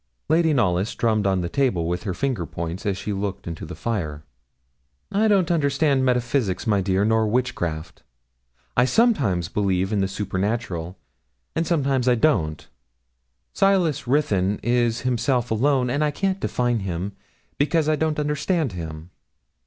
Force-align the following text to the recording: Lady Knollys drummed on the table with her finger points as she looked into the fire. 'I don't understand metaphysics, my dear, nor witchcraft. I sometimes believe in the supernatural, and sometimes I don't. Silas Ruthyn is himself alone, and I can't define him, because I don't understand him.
Lady 0.29 0.51
Knollys 0.51 0.95
drummed 0.95 1.27
on 1.27 1.41
the 1.41 1.47
table 1.47 1.87
with 1.87 2.05
her 2.05 2.13
finger 2.15 2.47
points 2.47 2.87
as 2.87 2.97
she 2.97 3.13
looked 3.13 3.45
into 3.45 3.67
the 3.67 3.75
fire. 3.75 4.23
'I 5.11 5.27
don't 5.27 5.51
understand 5.51 6.03
metaphysics, 6.03 6.65
my 6.65 6.81
dear, 6.81 7.05
nor 7.05 7.27
witchcraft. 7.27 8.01
I 8.75 8.85
sometimes 8.85 9.47
believe 9.47 9.93
in 9.93 9.99
the 10.01 10.07
supernatural, 10.07 10.97
and 11.55 11.67
sometimes 11.67 12.07
I 12.07 12.15
don't. 12.15 12.67
Silas 13.53 14.07
Ruthyn 14.07 14.59
is 14.63 15.01
himself 15.01 15.51
alone, 15.51 15.91
and 15.91 16.03
I 16.03 16.09
can't 16.09 16.39
define 16.39 16.79
him, 16.79 17.15
because 17.59 17.87
I 17.87 17.95
don't 17.95 18.17
understand 18.17 18.71
him. 18.71 19.11